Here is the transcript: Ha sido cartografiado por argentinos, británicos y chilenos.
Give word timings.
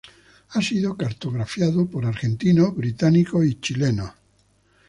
Ha 0.49 0.61
sido 0.63 0.97
cartografiado 0.97 1.85
por 1.87 2.07
argentinos, 2.07 2.75
británicos 2.75 3.45
y 3.45 3.59
chilenos. 3.59 4.09